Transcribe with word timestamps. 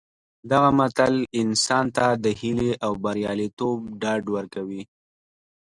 دغه 0.51 0.69
متل 0.79 1.13
انسان 1.41 1.85
ته 1.97 2.05
د 2.23 2.25
هیلې 2.39 2.71
او 2.85 2.91
بریالیتوب 3.03 3.77
ډاډ 4.01 4.23
ورکوي 4.35 4.83